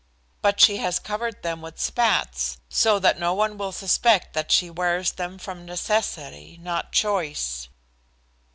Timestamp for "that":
2.97-3.19, 4.33-4.51